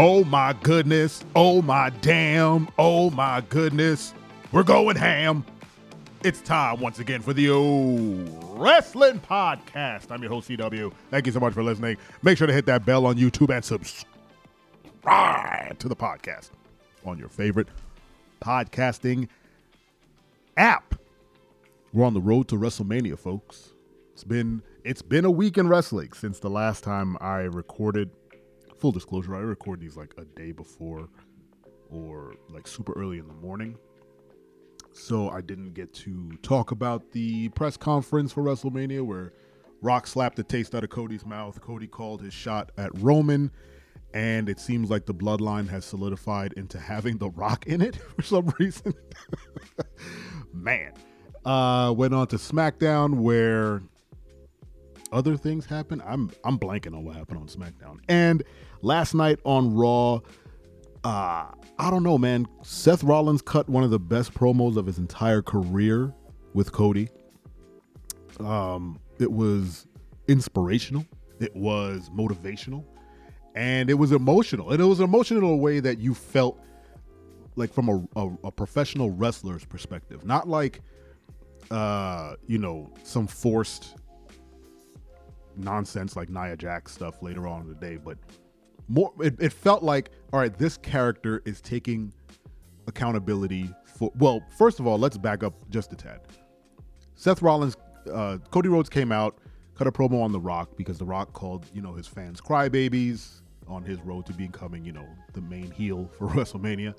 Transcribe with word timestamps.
Oh 0.00 0.22
my 0.22 0.52
goodness. 0.62 1.24
Oh 1.34 1.60
my 1.60 1.90
damn. 1.90 2.68
Oh 2.78 3.10
my 3.10 3.40
goodness. 3.40 4.14
We're 4.52 4.62
going 4.62 4.94
ham. 4.94 5.44
It's 6.22 6.40
time 6.40 6.78
once 6.78 7.00
again 7.00 7.20
for 7.20 7.32
the 7.32 7.50
O 7.50 8.14
Wrestling 8.52 9.18
Podcast. 9.18 10.12
I'm 10.12 10.22
your 10.22 10.30
host, 10.30 10.48
CW. 10.48 10.92
Thank 11.10 11.26
you 11.26 11.32
so 11.32 11.40
much 11.40 11.52
for 11.52 11.64
listening. 11.64 11.96
Make 12.22 12.38
sure 12.38 12.46
to 12.46 12.52
hit 12.52 12.64
that 12.66 12.86
bell 12.86 13.06
on 13.06 13.16
YouTube 13.16 13.52
and 13.52 13.64
subscribe 13.64 14.06
to 15.80 15.88
the 15.88 15.96
podcast 15.96 16.50
on 17.04 17.18
your 17.18 17.28
favorite 17.28 17.66
podcasting 18.40 19.26
app. 20.56 20.94
We're 21.92 22.04
on 22.04 22.14
the 22.14 22.20
road 22.20 22.46
to 22.50 22.54
WrestleMania, 22.54 23.18
folks. 23.18 23.72
It's 24.12 24.22
been 24.22 24.62
it's 24.84 25.02
been 25.02 25.24
a 25.24 25.30
week 25.32 25.58
in 25.58 25.66
wrestling 25.66 26.12
since 26.12 26.38
the 26.38 26.50
last 26.50 26.84
time 26.84 27.16
I 27.20 27.38
recorded 27.40 28.10
full 28.78 28.92
disclosure, 28.92 29.34
I 29.34 29.40
record 29.40 29.80
these 29.80 29.96
like 29.96 30.14
a 30.18 30.24
day 30.24 30.52
before 30.52 31.08
or 31.90 32.34
like 32.48 32.66
super 32.66 32.92
early 32.92 33.18
in 33.18 33.28
the 33.28 33.34
morning. 33.34 33.76
So 34.92 35.30
I 35.30 35.40
didn't 35.40 35.74
get 35.74 35.92
to 35.94 36.30
talk 36.42 36.70
about 36.70 37.12
the 37.12 37.48
press 37.50 37.76
conference 37.76 38.32
for 38.32 38.42
WrestleMania 38.42 39.02
where 39.02 39.32
Rock 39.80 40.06
slapped 40.06 40.36
the 40.36 40.42
taste 40.42 40.74
out 40.74 40.82
of 40.82 40.90
Cody's 40.90 41.24
mouth. 41.24 41.60
Cody 41.60 41.86
called 41.86 42.20
his 42.20 42.34
shot 42.34 42.72
at 42.76 42.90
Roman, 42.98 43.50
and 44.12 44.48
it 44.48 44.58
seems 44.58 44.90
like 44.90 45.06
the 45.06 45.14
bloodline 45.14 45.68
has 45.68 45.84
solidified 45.84 46.52
into 46.54 46.80
having 46.80 47.18
The 47.18 47.30
Rock 47.30 47.66
in 47.66 47.80
it 47.80 47.96
for 48.16 48.22
some 48.22 48.52
reason. 48.58 48.94
Man. 50.52 50.92
Uh, 51.44 51.94
went 51.96 52.12
on 52.12 52.26
to 52.26 52.36
SmackDown 52.36 53.14
where 53.20 53.82
other 55.12 55.36
things 55.36 55.66
happened. 55.66 56.02
I'm 56.06 56.30
I'm 56.44 56.58
blanking 56.58 56.94
on 56.94 57.04
what 57.04 57.16
happened 57.16 57.38
on 57.38 57.48
SmackDown. 57.48 57.98
And 58.08 58.42
last 58.82 59.14
night 59.14 59.38
on 59.44 59.74
Raw, 59.74 60.20
uh, 61.04 61.46
I 61.78 61.90
don't 61.90 62.02
know, 62.02 62.18
man. 62.18 62.46
Seth 62.62 63.02
Rollins 63.02 63.42
cut 63.42 63.68
one 63.68 63.84
of 63.84 63.90
the 63.90 63.98
best 63.98 64.34
promos 64.34 64.76
of 64.76 64.86
his 64.86 64.98
entire 64.98 65.42
career 65.42 66.12
with 66.54 66.72
Cody. 66.72 67.08
Um, 68.40 68.98
it 69.18 69.30
was 69.30 69.86
inspirational. 70.28 71.06
It 71.40 71.54
was 71.54 72.10
motivational, 72.10 72.84
and 73.54 73.90
it 73.90 73.94
was 73.94 74.12
emotional. 74.12 74.70
And 74.70 74.80
it 74.80 74.86
was 74.86 75.00
emotional 75.00 75.48
in 75.48 75.54
a 75.54 75.56
way 75.56 75.80
that 75.80 75.98
you 75.98 76.14
felt 76.14 76.60
like 77.56 77.72
from 77.72 77.88
a, 77.88 78.20
a, 78.20 78.30
a 78.44 78.52
professional 78.52 79.10
wrestler's 79.10 79.64
perspective, 79.64 80.24
not 80.24 80.48
like 80.48 80.80
uh, 81.70 82.34
you 82.46 82.58
know, 82.58 82.90
some 83.02 83.26
forced 83.26 83.96
nonsense 85.58 86.16
like 86.16 86.28
Nia 86.28 86.56
Jax 86.56 86.92
stuff 86.92 87.22
later 87.22 87.46
on 87.46 87.62
in 87.62 87.68
the 87.68 87.74
day, 87.74 87.96
but 87.96 88.18
more 88.88 89.12
it, 89.20 89.34
it 89.40 89.52
felt 89.52 89.82
like 89.82 90.10
all 90.32 90.40
right, 90.40 90.56
this 90.56 90.76
character 90.76 91.42
is 91.44 91.60
taking 91.60 92.12
accountability 92.86 93.70
for 93.84 94.12
well, 94.18 94.42
first 94.56 94.80
of 94.80 94.86
all, 94.86 94.98
let's 94.98 95.18
back 95.18 95.42
up 95.42 95.54
just 95.70 95.92
a 95.92 95.96
tad. 95.96 96.20
Seth 97.14 97.42
Rollins, 97.42 97.76
uh, 98.12 98.38
Cody 98.50 98.68
Rhodes 98.68 98.88
came 98.88 99.10
out, 99.10 99.38
cut 99.74 99.86
a 99.86 99.92
promo 99.92 100.22
on 100.22 100.30
The 100.32 100.40
Rock 100.40 100.76
because 100.76 100.98
The 100.98 101.04
Rock 101.04 101.32
called, 101.32 101.66
you 101.74 101.82
know, 101.82 101.94
his 101.94 102.06
fans 102.06 102.40
crybabies 102.40 103.40
on 103.66 103.82
his 103.82 104.00
road 104.00 104.24
to 104.26 104.32
becoming, 104.32 104.84
you 104.84 104.92
know, 104.92 105.06
the 105.32 105.40
main 105.40 105.70
heel 105.70 106.08
for 106.16 106.28
WrestleMania. 106.28 106.94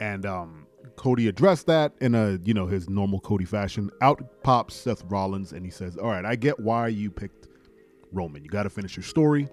And 0.00 0.26
um, 0.26 0.66
Cody 0.96 1.28
addressed 1.28 1.66
that 1.66 1.92
in 2.00 2.14
a, 2.14 2.38
you 2.44 2.52
know, 2.52 2.66
his 2.66 2.90
normal 2.90 3.20
Cody 3.20 3.46
fashion. 3.46 3.90
Out 4.02 4.42
pops 4.42 4.74
Seth 4.74 5.02
Rollins 5.04 5.52
and 5.52 5.64
he 5.64 5.70
says, 5.70 5.96
All 5.96 6.10
right, 6.10 6.24
I 6.24 6.36
get 6.36 6.60
why 6.60 6.88
you 6.88 7.10
picked 7.10 7.48
Roman. 8.14 8.44
You 8.44 8.50
got 8.50 8.64
to 8.64 8.70
finish 8.70 8.96
your 8.96 9.04
story. 9.04 9.48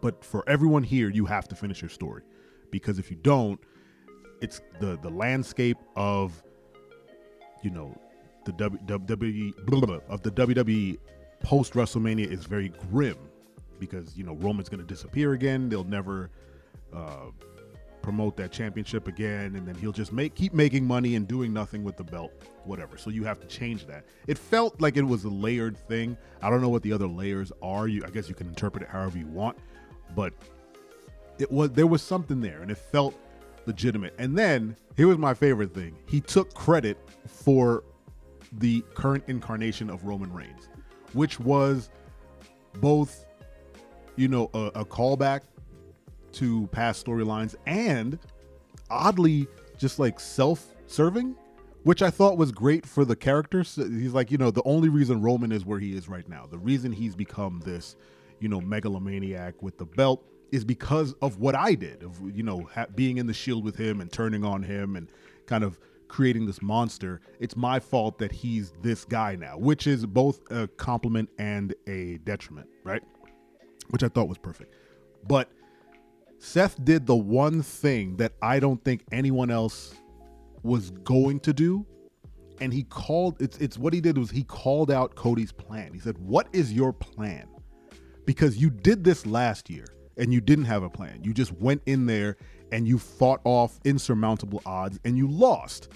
But 0.00 0.24
for 0.24 0.48
everyone 0.48 0.82
here, 0.82 1.10
you 1.10 1.26
have 1.26 1.48
to 1.48 1.54
finish 1.54 1.82
your 1.82 1.90
story 1.90 2.22
because 2.70 2.98
if 2.98 3.10
you 3.10 3.16
don't, 3.16 3.60
it's 4.40 4.60
the 4.80 4.98
the 5.02 5.10
landscape 5.10 5.76
of 5.96 6.42
you 7.62 7.70
know 7.70 7.94
the 8.46 8.52
WWE 8.52 10.02
of 10.08 10.22
the 10.22 10.30
WWE 10.30 10.98
post 11.42 11.74
WrestleMania 11.74 12.30
is 12.30 12.46
very 12.46 12.70
grim 12.90 13.16
because 13.78 14.16
you 14.16 14.24
know 14.24 14.34
Roman's 14.34 14.68
going 14.68 14.80
to 14.80 14.86
disappear 14.86 15.32
again. 15.34 15.68
They'll 15.68 15.84
never 15.84 16.30
uh, 16.94 17.26
promote 18.02 18.36
that 18.36 18.52
championship 18.52 19.08
again, 19.08 19.56
and 19.56 19.66
then 19.66 19.74
he'll 19.74 19.92
just 19.92 20.12
make 20.12 20.34
keep 20.34 20.52
making 20.52 20.86
money 20.86 21.16
and 21.16 21.26
doing 21.28 21.52
nothing 21.52 21.84
with 21.84 21.96
the 21.96 22.04
belt, 22.04 22.32
whatever. 22.64 22.96
So 22.96 23.10
you 23.10 23.24
have 23.24 23.40
to 23.40 23.46
change 23.46 23.86
that. 23.86 24.04
It 24.26 24.38
felt 24.38 24.80
like 24.80 24.96
it 24.96 25.02
was 25.02 25.24
a 25.24 25.28
layered 25.28 25.76
thing. 25.76 26.16
I 26.42 26.50
don't 26.50 26.60
know 26.60 26.68
what 26.68 26.82
the 26.82 26.92
other 26.92 27.06
layers 27.06 27.52
are. 27.62 27.88
You, 27.88 28.02
I 28.04 28.10
guess 28.10 28.28
you 28.28 28.34
can 28.34 28.48
interpret 28.48 28.82
it 28.82 28.88
however 28.88 29.18
you 29.18 29.26
want, 29.26 29.58
but 30.14 30.32
it 31.38 31.50
was 31.50 31.70
there 31.72 31.86
was 31.86 32.02
something 32.02 32.40
there, 32.40 32.62
and 32.62 32.70
it 32.70 32.78
felt 32.78 33.14
legitimate. 33.66 34.14
And 34.18 34.36
then 34.36 34.76
here 34.96 35.06
was 35.06 35.18
my 35.18 35.34
favorite 35.34 35.74
thing: 35.74 35.96
he 36.06 36.20
took 36.20 36.54
credit 36.54 36.98
for 37.26 37.84
the 38.58 38.82
current 38.94 39.24
incarnation 39.28 39.90
of 39.90 40.04
Roman 40.04 40.32
Reigns, 40.32 40.68
which 41.12 41.38
was 41.38 41.90
both, 42.80 43.24
you 44.16 44.28
know, 44.28 44.50
a, 44.54 44.70
a 44.76 44.84
callback 44.84 45.42
to 46.32 46.66
past 46.68 47.04
storylines 47.04 47.54
and 47.66 48.18
oddly 48.90 49.46
just 49.78 49.98
like 49.98 50.18
self-serving 50.20 51.36
which 51.82 52.02
I 52.02 52.10
thought 52.10 52.36
was 52.36 52.52
great 52.52 52.84
for 52.84 53.04
the 53.04 53.16
characters. 53.16 53.76
He's 53.76 54.12
like, 54.12 54.30
you 54.30 54.38
know, 54.38 54.50
the 54.50 54.62
only 54.64 54.88
reason 54.88 55.22
Roman 55.22 55.52
is 55.52 55.64
where 55.64 55.78
he 55.78 55.96
is 55.96 56.08
right 56.08 56.28
now, 56.28 56.46
the 56.46 56.58
reason 56.58 56.92
he's 56.92 57.16
become 57.16 57.62
this, 57.64 57.96
you 58.38 58.48
know, 58.48 58.60
megalomaniac 58.60 59.62
with 59.62 59.78
the 59.78 59.86
belt 59.86 60.24
is 60.52 60.64
because 60.64 61.14
of 61.22 61.38
what 61.38 61.54
I 61.54 61.74
did, 61.74 62.02
of 62.02 62.20
you 62.36 62.42
know, 62.42 62.68
ha- 62.74 62.86
being 62.94 63.18
in 63.18 63.26
the 63.26 63.32
Shield 63.32 63.64
with 63.64 63.76
him 63.76 64.00
and 64.00 64.10
turning 64.12 64.44
on 64.44 64.62
him 64.62 64.96
and 64.96 65.08
kind 65.46 65.64
of 65.64 65.78
creating 66.08 66.44
this 66.46 66.60
monster. 66.60 67.20
It's 67.38 67.56
my 67.56 67.78
fault 67.78 68.18
that 68.18 68.32
he's 68.32 68.72
this 68.82 69.04
guy 69.04 69.36
now, 69.36 69.56
which 69.56 69.86
is 69.86 70.04
both 70.04 70.40
a 70.50 70.66
compliment 70.68 71.30
and 71.38 71.72
a 71.86 72.18
detriment, 72.18 72.68
right? 72.84 73.02
Which 73.90 74.02
I 74.02 74.08
thought 74.08 74.28
was 74.28 74.38
perfect, 74.38 74.74
but 75.26 75.50
Seth 76.42 76.82
did 76.84 77.06
the 77.06 77.14
one 77.14 77.62
thing 77.62 78.16
that 78.16 78.32
I 78.40 78.60
don't 78.60 78.82
think 78.82 79.04
anyone 79.12 79.50
else 79.50 79.94
was 80.62 80.90
going 80.90 81.38
to 81.40 81.52
do. 81.52 81.86
And 82.62 82.72
he 82.72 82.82
called 82.84 83.40
it's 83.40 83.56
it's 83.58 83.78
what 83.78 83.92
he 83.92 84.00
did 84.00 84.18
was 84.18 84.30
he 84.30 84.42
called 84.42 84.90
out 84.90 85.14
Cody's 85.14 85.52
plan. 85.52 85.92
He 85.92 86.00
said, 86.00 86.18
"What 86.18 86.48
is 86.52 86.72
your 86.72 86.92
plan?" 86.92 87.46
Because 88.24 88.56
you 88.56 88.70
did 88.70 89.04
this 89.04 89.26
last 89.26 89.70
year 89.70 89.86
and 90.16 90.32
you 90.32 90.40
didn't 90.40 90.64
have 90.64 90.82
a 90.82 90.90
plan. 90.90 91.20
You 91.22 91.32
just 91.32 91.52
went 91.52 91.82
in 91.86 92.06
there 92.06 92.36
and 92.72 92.88
you 92.88 92.98
fought 92.98 93.40
off 93.44 93.78
insurmountable 93.84 94.62
odds 94.66 94.98
and 95.04 95.16
you 95.16 95.28
lost. 95.28 95.88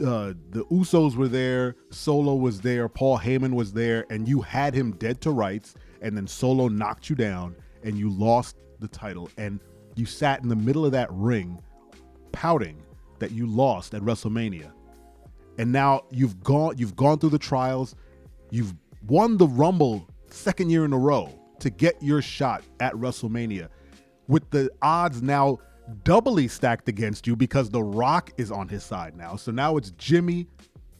Uh, 0.00 0.32
the 0.50 0.64
Usos 0.70 1.16
were 1.16 1.28
there, 1.28 1.74
Solo 1.90 2.34
was 2.34 2.60
there, 2.60 2.88
Paul 2.88 3.18
Heyman 3.18 3.54
was 3.54 3.72
there, 3.72 4.06
and 4.10 4.28
you 4.28 4.40
had 4.40 4.72
him 4.72 4.92
dead 4.92 5.20
to 5.22 5.32
rights, 5.32 5.74
and 6.00 6.16
then 6.16 6.26
Solo 6.26 6.68
knocked 6.68 7.10
you 7.10 7.16
down, 7.16 7.56
and 7.82 7.98
you 7.98 8.08
lost 8.08 8.56
the 8.80 8.88
title 8.88 9.30
and 9.36 9.60
you 9.96 10.06
sat 10.06 10.42
in 10.42 10.48
the 10.48 10.56
middle 10.56 10.84
of 10.84 10.92
that 10.92 11.08
ring 11.10 11.60
pouting 12.32 12.80
that 13.18 13.32
you 13.32 13.46
lost 13.46 13.94
at 13.94 14.02
WrestleMania. 14.02 14.70
And 15.58 15.72
now 15.72 16.02
you've 16.10 16.42
gone 16.42 16.78
you've 16.78 16.96
gone 16.96 17.18
through 17.18 17.30
the 17.30 17.38
trials, 17.38 17.96
you've 18.50 18.74
won 19.06 19.36
the 19.36 19.46
Rumble 19.46 20.06
second 20.30 20.70
year 20.70 20.84
in 20.84 20.92
a 20.92 20.98
row 20.98 21.32
to 21.60 21.70
get 21.70 22.00
your 22.02 22.22
shot 22.22 22.62
at 22.80 22.92
WrestleMania 22.94 23.68
with 24.28 24.48
the 24.50 24.70
odds 24.82 25.22
now 25.22 25.58
doubly 26.04 26.46
stacked 26.48 26.88
against 26.88 27.26
you 27.26 27.34
because 27.34 27.70
The 27.70 27.82
Rock 27.82 28.30
is 28.36 28.52
on 28.52 28.68
his 28.68 28.84
side 28.84 29.16
now. 29.16 29.36
So 29.36 29.50
now 29.50 29.76
it's 29.76 29.90
Jimmy, 29.92 30.46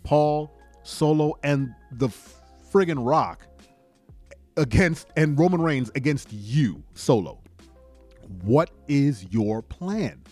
Paul, 0.03 0.51
Solo 0.83 1.39
and 1.43 1.75
the 1.93 2.09
friggin' 2.73 3.07
Rock 3.07 3.47
against 4.57 5.09
and 5.17 5.39
Roman 5.39 5.61
Reigns 5.61 5.91
against 5.95 6.33
you 6.33 6.83
solo. 6.95 7.41
What 8.43 8.71
is 8.89 9.27
your 9.31 9.63
plan? 9.63 10.23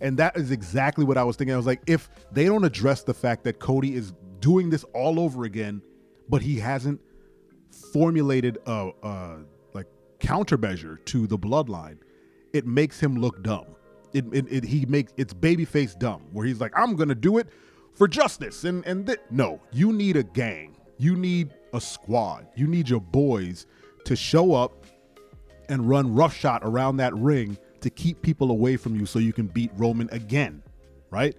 And 0.00 0.16
that 0.18 0.36
is 0.36 0.50
exactly 0.50 1.04
what 1.04 1.16
I 1.16 1.24
was 1.24 1.36
thinking. 1.36 1.54
I 1.54 1.56
was 1.56 1.66
like, 1.66 1.82
if 1.86 2.10
they 2.32 2.46
don't 2.46 2.64
address 2.64 3.02
the 3.02 3.14
fact 3.14 3.44
that 3.44 3.60
Cody 3.60 3.94
is 3.94 4.12
doing 4.40 4.68
this 4.68 4.84
all 4.94 5.20
over 5.20 5.44
again, 5.44 5.80
but 6.28 6.42
he 6.42 6.58
hasn't 6.58 7.00
formulated 7.92 8.58
a, 8.66 8.90
a 9.02 9.38
like 9.74 9.86
countermeasure 10.18 11.04
to 11.06 11.26
the 11.26 11.38
bloodline, 11.38 11.98
it 12.52 12.66
makes 12.66 12.98
him 12.98 13.16
look 13.16 13.42
dumb. 13.42 13.66
It, 14.12 14.24
it, 14.32 14.46
it 14.50 14.64
he 14.64 14.84
makes 14.86 15.12
it's 15.16 15.32
babyface 15.32 15.98
dumb, 15.98 16.22
where 16.32 16.46
he's 16.46 16.60
like, 16.60 16.72
I'm 16.76 16.96
gonna 16.96 17.14
do 17.14 17.38
it 17.38 17.48
for 17.94 18.08
justice, 18.08 18.64
and 18.64 18.84
and 18.86 19.06
th-. 19.06 19.20
no, 19.30 19.60
you 19.72 19.92
need 19.92 20.16
a 20.16 20.22
gang, 20.22 20.76
you 20.98 21.16
need 21.16 21.54
a 21.72 21.80
squad, 21.80 22.46
you 22.56 22.66
need 22.66 22.88
your 22.88 23.00
boys 23.00 23.66
to 24.04 24.16
show 24.16 24.52
up 24.54 24.81
and 25.72 25.88
run 25.88 26.14
roughshod 26.14 26.60
around 26.62 26.98
that 26.98 27.14
ring 27.14 27.56
to 27.80 27.88
keep 27.88 28.20
people 28.20 28.50
away 28.50 28.76
from 28.76 28.94
you 28.94 29.06
so 29.06 29.18
you 29.18 29.32
can 29.32 29.46
beat 29.46 29.70
Roman 29.76 30.08
again, 30.12 30.62
right? 31.10 31.34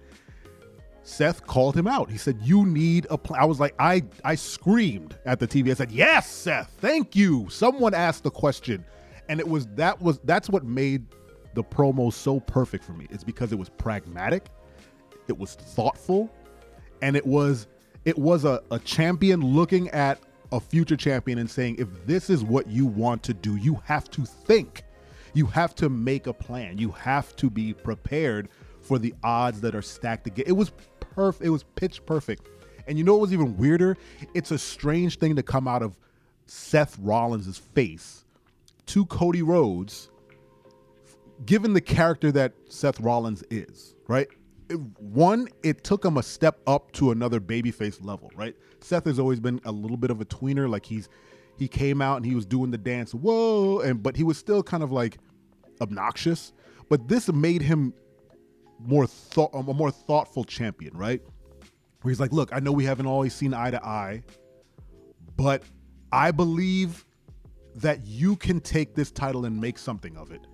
Seth 1.04 1.46
called 1.46 1.76
him 1.76 1.86
out. 1.86 2.10
He 2.10 2.18
said, 2.18 2.38
"You 2.42 2.66
need 2.66 3.06
a 3.10 3.16
plan." 3.16 3.40
I 3.40 3.44
was 3.44 3.60
like, 3.60 3.74
I 3.78 4.02
I 4.24 4.34
screamed 4.34 5.16
at 5.24 5.38
the 5.38 5.46
TV. 5.46 5.70
I 5.70 5.74
said, 5.74 5.92
"Yes, 5.92 6.28
Seth, 6.28 6.70
thank 6.80 7.14
you." 7.14 7.46
Someone 7.48 7.94
asked 7.94 8.24
the 8.24 8.30
question, 8.30 8.84
and 9.28 9.38
it 9.38 9.46
was 9.46 9.66
that 9.76 10.00
was 10.02 10.18
that's 10.24 10.50
what 10.50 10.64
made 10.64 11.06
the 11.54 11.62
promo 11.62 12.12
so 12.12 12.40
perfect 12.40 12.82
for 12.82 12.94
me 12.94 13.06
It's 13.10 13.22
because 13.22 13.52
it 13.52 13.58
was 13.58 13.68
pragmatic, 13.68 14.48
it 15.28 15.38
was 15.38 15.54
thoughtful, 15.54 16.28
and 17.02 17.16
it 17.16 17.24
was 17.24 17.68
it 18.04 18.18
was 18.18 18.44
a, 18.44 18.62
a 18.72 18.80
champion 18.80 19.40
looking 19.40 19.88
at 19.90 20.18
a 20.54 20.60
future 20.60 20.96
champion 20.96 21.38
and 21.38 21.50
saying, 21.50 21.76
if 21.78 21.88
this 22.06 22.30
is 22.30 22.44
what 22.44 22.68
you 22.68 22.86
want 22.86 23.22
to 23.24 23.34
do, 23.34 23.56
you 23.56 23.80
have 23.84 24.08
to 24.10 24.24
think. 24.24 24.84
You 25.34 25.46
have 25.46 25.74
to 25.76 25.88
make 25.88 26.28
a 26.28 26.32
plan. 26.32 26.78
You 26.78 26.90
have 26.92 27.34
to 27.36 27.50
be 27.50 27.74
prepared 27.74 28.48
for 28.80 29.00
the 29.00 29.12
odds 29.24 29.60
that 29.62 29.74
are 29.74 29.82
stacked 29.82 30.28
again. 30.28 30.44
It 30.46 30.52
was 30.52 30.70
perfect. 31.00 31.44
It 31.44 31.50
was 31.50 31.64
pitch 31.74 32.06
perfect. 32.06 32.48
And 32.86 32.96
you 32.96 33.02
know 33.02 33.14
what 33.14 33.22
was 33.22 33.32
even 33.32 33.56
weirder? 33.56 33.96
It's 34.32 34.52
a 34.52 34.58
strange 34.58 35.18
thing 35.18 35.34
to 35.34 35.42
come 35.42 35.66
out 35.66 35.82
of 35.82 35.98
Seth 36.46 36.96
Rollins' 37.00 37.58
face 37.58 38.24
to 38.86 39.06
Cody 39.06 39.42
Rhodes, 39.42 40.08
given 41.46 41.72
the 41.72 41.80
character 41.80 42.30
that 42.30 42.52
Seth 42.68 43.00
Rollins 43.00 43.42
is, 43.50 43.96
right? 44.06 44.28
It, 44.68 44.78
one, 44.98 45.48
it 45.62 45.84
took 45.84 46.04
him 46.04 46.16
a 46.16 46.22
step 46.22 46.58
up 46.66 46.92
to 46.92 47.10
another 47.10 47.40
babyface 47.40 48.04
level, 48.04 48.30
right? 48.34 48.56
Seth 48.80 49.04
has 49.04 49.18
always 49.18 49.40
been 49.40 49.60
a 49.64 49.72
little 49.72 49.96
bit 49.96 50.10
of 50.10 50.20
a 50.20 50.24
tweener, 50.24 50.68
like 50.68 50.86
he's 50.86 51.08
he 51.56 51.68
came 51.68 52.02
out 52.02 52.16
and 52.16 52.26
he 52.26 52.34
was 52.34 52.46
doing 52.46 52.70
the 52.70 52.78
dance, 52.78 53.14
whoa, 53.14 53.80
and 53.80 54.02
but 54.02 54.16
he 54.16 54.24
was 54.24 54.38
still 54.38 54.62
kind 54.62 54.82
of 54.82 54.90
like 54.90 55.18
obnoxious. 55.80 56.52
But 56.88 57.08
this 57.08 57.30
made 57.32 57.62
him 57.62 57.94
more 58.80 59.06
thought 59.06 59.50
a 59.54 59.62
more 59.62 59.90
thoughtful 59.90 60.44
champion, 60.44 60.96
right? 60.96 61.22
Where 62.02 62.10
he's 62.10 62.20
like, 62.20 62.32
look, 62.32 62.50
I 62.52 62.60
know 62.60 62.72
we 62.72 62.84
haven't 62.84 63.06
always 63.06 63.34
seen 63.34 63.54
eye 63.54 63.70
to 63.70 63.84
eye, 63.84 64.22
but 65.36 65.62
I 66.12 66.30
believe 66.30 67.04
that 67.76 68.06
you 68.06 68.36
can 68.36 68.60
take 68.60 68.94
this 68.94 69.10
title 69.10 69.46
and 69.46 69.60
make 69.60 69.78
something 69.78 70.16
of 70.16 70.30
it. 70.30 70.46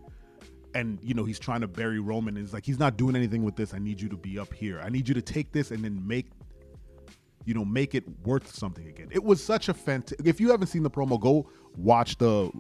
And 0.75 0.99
you 1.03 1.15
know, 1.15 1.25
he's 1.25 1.39
trying 1.39 1.63
to 1.63 1.69
bury 1.69 1.99
Roman. 1.99 2.37
And 2.37 2.47
he's 2.47 2.55
like, 2.55 2.65
he's 2.65 2.79
not 2.79 2.97
doing 2.97 3.17
anything 3.17 3.43
with 3.43 3.57
this. 3.57 3.75
I 3.75 3.79
need 3.79 4.01
you 4.01 4.09
to 4.09 4.17
be 4.17 4.39
up 4.39 4.53
here. 4.53 4.81
I 4.81 4.89
need 4.89 5.09
you 5.09 5.15
to 5.15 5.23
take 5.23 5.53
this 5.53 5.71
and 5.71 5.85
then 5.85 6.07
make, 6.07 6.27
you 7.45 7.55
know, 7.55 7.65
make 7.65 7.95
it 7.95 8.05
worth 8.25 8.55
something 8.55 8.87
again. 8.87 9.09
It 9.11 9.25
was 9.25 9.43
such 9.43 9.69
a 9.69 9.75
fantastic. 9.75 10.27
If 10.27 10.41
you 10.41 10.51
haven't 10.51 10.69
seen 10.69 10.83
the 10.83 10.91
promo, 10.91 11.19
go 11.21 11.49
watch 11.77 12.19
the 12.19 12.51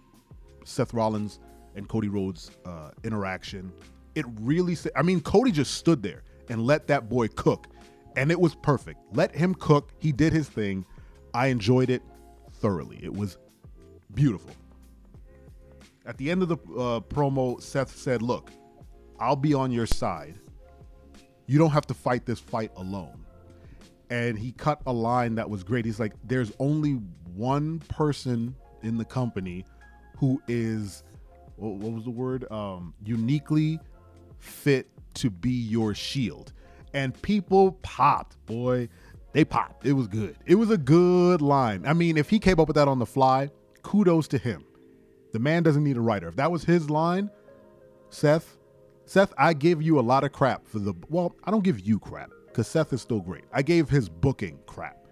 Seth 0.64 0.92
Rollins 0.92 1.38
and 1.76 1.88
Cody 1.88 2.08
Rhodes 2.08 2.50
uh, 2.64 2.90
interaction. 3.04 3.72
It 4.14 4.24
really, 4.40 4.76
I 4.96 5.02
mean, 5.02 5.20
Cody 5.20 5.52
just 5.52 5.74
stood 5.74 6.02
there 6.02 6.24
and 6.48 6.66
let 6.66 6.88
that 6.88 7.08
boy 7.08 7.28
cook, 7.28 7.68
and 8.16 8.30
it 8.32 8.40
was 8.40 8.56
perfect. 8.56 8.98
Let 9.12 9.34
him 9.34 9.54
cook. 9.54 9.92
He 10.00 10.10
did 10.10 10.32
his 10.32 10.48
thing. 10.48 10.84
I 11.32 11.46
enjoyed 11.46 11.90
it 11.90 12.02
thoroughly. 12.54 12.98
It 13.02 13.14
was 13.14 13.38
beautiful. 14.14 14.50
At 16.10 16.18
the 16.18 16.28
end 16.28 16.42
of 16.42 16.48
the 16.48 16.56
uh, 16.56 16.98
promo, 16.98 17.62
Seth 17.62 17.96
said, 17.96 18.20
Look, 18.20 18.50
I'll 19.20 19.36
be 19.36 19.54
on 19.54 19.70
your 19.70 19.86
side. 19.86 20.34
You 21.46 21.56
don't 21.56 21.70
have 21.70 21.86
to 21.86 21.94
fight 21.94 22.26
this 22.26 22.40
fight 22.40 22.72
alone. 22.74 23.24
And 24.10 24.36
he 24.36 24.50
cut 24.50 24.82
a 24.86 24.92
line 24.92 25.36
that 25.36 25.48
was 25.48 25.62
great. 25.62 25.84
He's 25.84 26.00
like, 26.00 26.14
There's 26.24 26.50
only 26.58 26.94
one 27.36 27.78
person 27.78 28.56
in 28.82 28.98
the 28.98 29.04
company 29.04 29.64
who 30.16 30.42
is, 30.48 31.04
what 31.54 31.92
was 31.92 32.02
the 32.02 32.10
word? 32.10 32.50
Um, 32.50 32.92
uniquely 33.04 33.78
fit 34.40 34.88
to 35.14 35.30
be 35.30 35.52
your 35.52 35.94
shield. 35.94 36.52
And 36.92 37.22
people 37.22 37.78
popped, 37.82 38.44
boy 38.46 38.88
they 39.32 39.44
popped. 39.44 39.86
It 39.86 39.92
was 39.92 40.08
good. 40.08 40.36
It 40.44 40.56
was 40.56 40.72
a 40.72 40.76
good 40.76 41.40
line. 41.40 41.86
I 41.86 41.92
mean, 41.92 42.16
if 42.16 42.28
he 42.28 42.40
came 42.40 42.58
up 42.58 42.66
with 42.66 42.74
that 42.74 42.88
on 42.88 42.98
the 42.98 43.06
fly, 43.06 43.50
kudos 43.84 44.26
to 44.26 44.38
him. 44.38 44.64
The 45.32 45.38
man 45.38 45.62
doesn't 45.62 45.84
need 45.84 45.96
a 45.96 46.00
writer. 46.00 46.28
If 46.28 46.36
that 46.36 46.50
was 46.50 46.64
his 46.64 46.90
line, 46.90 47.30
Seth, 48.08 48.56
Seth, 49.04 49.32
I 49.38 49.52
give 49.52 49.82
you 49.82 49.98
a 49.98 50.02
lot 50.02 50.24
of 50.24 50.32
crap 50.32 50.66
for 50.66 50.78
the 50.78 50.94
well, 51.08 51.34
I 51.44 51.50
don't 51.50 51.64
give 51.64 51.80
you 51.80 51.98
crap 51.98 52.30
because 52.46 52.66
Seth 52.68 52.92
is 52.92 53.00
still 53.00 53.20
great. 53.20 53.44
I 53.52 53.62
gave 53.62 53.88
his 53.88 54.08
booking 54.08 54.58
crap 54.66 55.06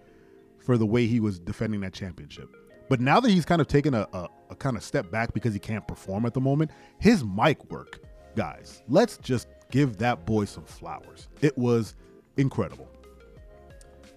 for 0.59 0.77
the 0.77 0.85
way 0.85 1.07
he 1.07 1.19
was 1.19 1.39
defending 1.39 1.81
that 1.81 1.93
championship. 1.93 2.49
But 2.89 2.99
now 2.99 3.19
that 3.19 3.29
he's 3.29 3.45
kind 3.45 3.61
of 3.61 3.67
taken 3.67 3.93
a, 3.93 4.07
a, 4.13 4.27
a 4.49 4.55
kind 4.55 4.75
of 4.75 4.83
step 4.83 5.11
back 5.11 5.33
because 5.33 5.53
he 5.53 5.59
can't 5.59 5.87
perform 5.87 6.25
at 6.25 6.33
the 6.33 6.41
moment, 6.41 6.71
his 6.99 7.23
mic 7.23 7.69
work, 7.71 7.99
guys, 8.35 8.81
let's 8.87 9.17
just 9.17 9.47
give 9.71 9.97
that 9.97 10.25
boy 10.25 10.45
some 10.45 10.65
flowers. 10.65 11.27
It 11.41 11.57
was 11.57 11.95
incredible. 12.37 12.89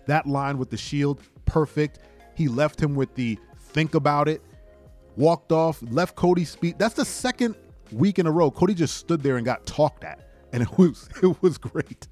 That 0.06 0.26
line 0.26 0.58
with 0.58 0.70
the 0.70 0.76
shield, 0.76 1.20
perfect. 1.44 1.98
He 2.34 2.48
left 2.48 2.80
him 2.80 2.94
with 2.94 3.14
the 3.14 3.38
think 3.58 3.94
about 3.94 4.28
it, 4.28 4.42
walked 5.16 5.52
off, 5.52 5.82
left 5.90 6.16
Cody 6.16 6.44
speed. 6.44 6.78
That's 6.78 6.94
the 6.94 7.04
second 7.04 7.54
week 7.90 8.18
in 8.18 8.26
a 8.26 8.30
row. 8.30 8.50
Cody 8.50 8.74
just 8.74 8.96
stood 8.96 9.22
there 9.22 9.36
and 9.36 9.44
got 9.44 9.66
talked 9.66 10.04
at, 10.04 10.20
and 10.52 10.62
it 10.62 10.78
was 10.78 11.08
it 11.22 11.42
was 11.42 11.58
great. 11.58 12.08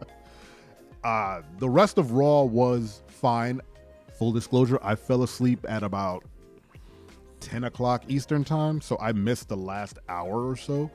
uh, 1.04 1.42
the 1.58 1.68
rest 1.68 1.98
of 1.98 2.12
Raw 2.12 2.42
was 2.42 3.02
fine. 3.06 3.60
Full 4.18 4.32
disclosure, 4.32 4.78
I 4.82 4.94
fell 4.94 5.24
asleep 5.24 5.66
at 5.68 5.82
about 5.82 6.24
10 7.40 7.64
o'clock 7.64 8.04
Eastern 8.08 8.44
time, 8.44 8.80
so 8.80 8.96
I 9.00 9.12
missed 9.12 9.48
the 9.48 9.56
last 9.56 9.98
hour 10.08 10.48
or 10.48 10.56
so. 10.56 10.90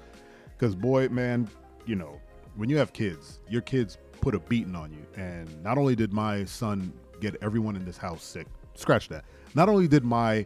Because, 0.57 0.74
boy, 0.74 1.09
man, 1.09 1.50
you 1.85 1.95
know, 1.95 2.19
when 2.56 2.69
you 2.69 2.77
have 2.77 2.94
kids, 2.94 3.39
your 3.50 3.62
kids 3.62 3.97
put 4.19 4.35
a 4.35 4.39
beating 4.39 4.75
on 4.75 4.92
you. 4.92 5.06
And 5.15 5.63
not 5.63 5.77
only 5.77 5.95
did 5.95 6.12
my 6.12 6.45
son 6.45 6.92
get 7.19 7.35
everyone 7.42 7.75
in 7.75 7.85
this 7.85 7.97
house 7.97 8.24
sick, 8.24 8.47
scratch 8.75 9.09
that. 9.09 9.25
Not 9.53 9.69
only 9.69 9.88
did 9.88 10.03
my 10.03 10.45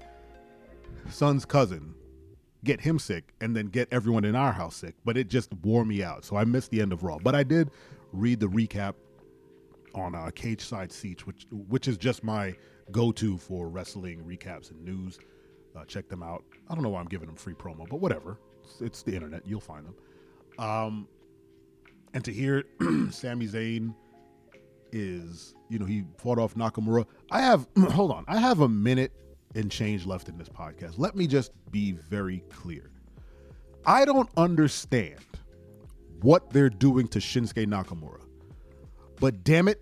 son's 1.09 1.45
cousin 1.45 1.95
get 2.63 2.81
him 2.81 2.97
sick 2.97 3.33
and 3.41 3.55
then 3.55 3.67
get 3.67 3.88
everyone 3.91 4.23
in 4.23 4.35
our 4.35 4.53
house 4.53 4.75
sick, 4.75 4.95
but 5.03 5.17
it 5.17 5.27
just 5.27 5.53
wore 5.63 5.85
me 5.85 6.01
out. 6.01 6.23
So 6.23 6.35
I 6.35 6.45
missed 6.45 6.71
the 6.71 6.81
end 6.81 6.94
of 6.94 7.03
Raw. 7.03 7.17
But 7.17 7.35
I 7.35 7.44
did 7.44 7.71
read 8.11 8.39
the 8.39 8.47
recap 8.47 8.94
on 9.94 10.15
uh, 10.15 10.29
Cageside 10.33 10.91
Seats, 10.91 11.25
which 11.27 11.45
which 11.51 11.88
is 11.88 11.97
just 11.97 12.23
my 12.23 12.55
go-to 12.91 13.38
for 13.38 13.69
wrestling 13.69 14.23
recaps 14.23 14.71
and 14.71 14.83
news. 14.83 15.19
Uh, 15.75 15.85
check 15.85 16.07
them 16.07 16.23
out. 16.23 16.44
I 16.69 16.75
don't 16.75 16.83
know 16.83 16.89
why 16.89 17.00
I'm 17.00 17.07
giving 17.07 17.27
them 17.27 17.35
free 17.35 17.53
promo, 17.53 17.88
but 17.89 18.00
whatever. 18.00 18.39
It's, 18.63 18.81
it's 18.81 19.03
the 19.03 19.13
internet. 19.15 19.45
You'll 19.45 19.59
find 19.59 19.85
them. 19.85 19.95
Um, 20.59 21.07
and 22.13 22.23
to 22.23 22.31
hear 22.31 22.63
Sami 23.09 23.47
Zayn 23.47 23.95
is, 24.91 25.55
you 25.69 25.79
know, 25.79 25.85
he 25.85 26.03
fought 26.17 26.38
off 26.38 26.53
Nakamura. 26.53 27.05
I 27.31 27.41
have, 27.41 27.67
hold 27.89 28.12
on, 28.12 28.24
I 28.27 28.38
have 28.38 28.60
a 28.60 28.69
minute 28.69 29.12
and 29.55 29.72
change 29.72 30.05
left 30.05 30.29
in 30.29 30.38
this 30.38 30.50
podcast. 30.50 30.93
Let 30.98 31.15
me 31.15 31.27
just 31.27 31.51
be 31.72 31.91
very 31.91 32.43
clear. 32.50 32.89
I 33.86 34.05
don't 34.05 34.29
understand 34.38 35.19
what 36.22 36.50
they're 36.51 36.69
doing 36.69 37.07
to 37.10 37.19
Shinsuke 37.19 37.65
Nakamura, 37.67 38.22
but 39.19 39.43
damn 39.43 39.67
it, 39.67 39.81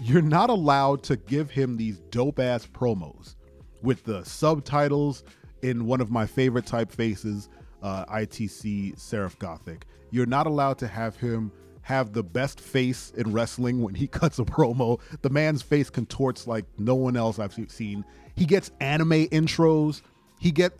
you're 0.00 0.22
not 0.22 0.50
allowed 0.50 1.02
to 1.04 1.16
give 1.16 1.50
him 1.50 1.76
these 1.76 1.98
dope 2.10 2.38
ass 2.38 2.66
promos 2.66 3.34
with 3.82 4.04
the 4.04 4.22
subtitles 4.24 5.24
in 5.62 5.86
one 5.86 6.00
of 6.00 6.10
my 6.10 6.26
favorite 6.26 6.66
typefaces, 6.66 7.48
uh, 7.82 8.04
ITC 8.06 8.96
Serif 8.96 9.38
Gothic. 9.38 9.86
You're 10.10 10.26
not 10.26 10.46
allowed 10.46 10.78
to 10.78 10.88
have 10.88 11.16
him 11.16 11.50
have 11.86 12.12
the 12.12 12.22
best 12.24 12.60
face 12.60 13.12
in 13.16 13.32
wrestling 13.32 13.80
when 13.80 13.94
he 13.94 14.06
cuts 14.20 14.40
a 14.40 14.44
promo. 14.44 15.00
The 15.22 15.30
man's 15.30 15.62
face 15.62 15.88
contorts 15.88 16.48
like 16.48 16.64
no 16.78 16.96
one 16.96 17.16
else 17.16 17.38
I've 17.38 17.54
seen. 17.70 18.04
He 18.34 18.44
gets 18.44 18.72
anime 18.80 19.26
intros. 19.28 20.02
He 20.40 20.50
get 20.50 20.76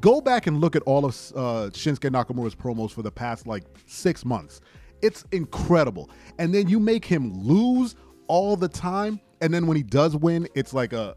go 0.00 0.20
back 0.20 0.48
and 0.48 0.60
look 0.60 0.74
at 0.74 0.82
all 0.82 1.04
of 1.04 1.14
uh, 1.36 1.70
Shinsuke 1.70 2.10
Nakamura's 2.10 2.56
promos 2.56 2.90
for 2.90 3.02
the 3.02 3.12
past 3.12 3.46
like 3.46 3.62
six 3.86 4.24
months. 4.24 4.60
It's 5.02 5.24
incredible. 5.30 6.10
And 6.40 6.52
then 6.52 6.68
you 6.68 6.80
make 6.80 7.04
him 7.04 7.32
lose 7.32 7.94
all 8.26 8.56
the 8.56 8.68
time, 8.68 9.20
and 9.40 9.54
then 9.54 9.68
when 9.68 9.76
he 9.76 9.84
does 9.84 10.16
win, 10.16 10.48
it's 10.56 10.74
like 10.74 10.92
a 10.92 11.14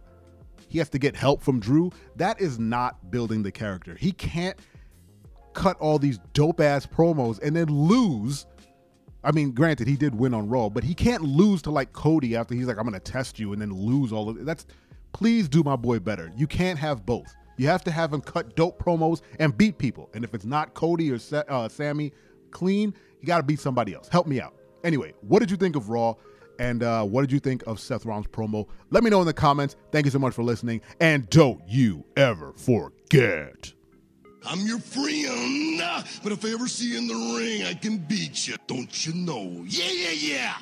he 0.69 0.77
has 0.77 0.89
to 0.89 1.00
get 1.00 1.15
help 1.15 1.41
from 1.41 1.59
Drew. 1.59 1.91
That 2.17 2.39
is 2.39 2.59
not 2.59 3.09
building 3.09 3.41
the 3.41 3.51
character. 3.51 3.95
He 3.95 4.12
can't 4.12 4.59
cut 5.55 5.75
all 5.79 5.97
these 5.97 6.19
dope 6.33 6.62
ass 6.62 6.86
promos 6.86 7.39
and 7.41 7.55
then 7.55 7.65
lose. 7.65 8.45
I 9.24 9.31
mean, 9.31 9.51
granted, 9.51 9.88
he 9.88 9.95
did 9.95 10.15
win 10.15 10.33
on 10.33 10.47
Raw, 10.47 10.69
but 10.69 10.83
he 10.83 10.93
can't 10.93 11.24
lose 11.24 11.62
to 11.63 11.71
like 11.71 11.91
Cody 11.93 12.36
after 12.36 12.55
he's 12.55 12.67
like, 12.67 12.77
I'm 12.77 12.86
gonna 12.86 13.00
test 13.00 13.39
you 13.39 13.53
and 13.53 13.62
then 13.62 13.71
lose 13.71 14.12
all 14.12 14.29
of 14.29 14.38
it. 14.38 14.45
That's 14.45 14.65
please 15.13 15.50
do 15.50 15.63
my 15.63 15.75
boy 15.75 16.00
better. 16.00 16.31
You 16.36 16.47
can't 16.47 16.77
have 16.79 17.05
both. 17.05 17.33
You 17.57 17.67
have 17.67 17.83
to 17.86 17.91
have 17.91 18.13
him 18.13 18.21
cut 18.21 18.55
dope 18.55 18.81
promos 18.81 19.21
and 19.39 19.57
beat 19.57 19.77
people. 19.77 20.09
And 20.13 20.24
if 20.24 20.33
it's 20.33 20.45
not 20.45 20.74
Cody 20.75 21.12
or 21.12 21.17
uh, 21.50 21.67
Sami 21.67 22.13
clean, 22.51 22.93
you 23.19 23.27
got 23.27 23.38
to 23.38 23.43
beat 23.43 23.59
somebody 23.59 23.93
else. 23.93 24.07
Help 24.07 24.27
me 24.27 24.39
out. 24.39 24.53
Anyway, 24.83 25.13
what 25.21 25.39
did 25.39 25.50
you 25.50 25.57
think 25.57 25.75
of 25.75 25.89
Raw? 25.89 26.13
And 26.59 26.83
uh, 26.83 27.03
what 27.03 27.21
did 27.21 27.31
you 27.31 27.39
think 27.39 27.63
of 27.67 27.79
Seth 27.79 28.05
Rollins' 28.05 28.27
promo? 28.27 28.67
Let 28.89 29.03
me 29.03 29.09
know 29.09 29.21
in 29.21 29.27
the 29.27 29.33
comments. 29.33 29.75
Thank 29.91 30.05
you 30.05 30.12
so 30.12 30.19
much 30.19 30.33
for 30.33 30.43
listening. 30.43 30.81
And 31.00 31.29
don't 31.29 31.62
you 31.67 32.05
ever 32.15 32.53
forget. 32.53 33.74
I'm 34.50 34.66
your 34.66 34.80
friend, 34.80 35.82
but 36.24 36.32
if 36.32 36.46
I 36.46 36.54
ever 36.54 36.68
see 36.70 36.92
you 36.92 36.98
in 37.00 37.08
the 37.08 37.38
ring, 37.38 37.63
I 37.63 37.74
can 37.74 37.98
beat 37.98 38.48
you. 38.48 38.56
Don't 38.66 39.06
you 39.06 39.13
know? 39.13 39.66
Yeah, 39.68 39.92
yeah, 39.92 40.12
yeah. 40.12 40.54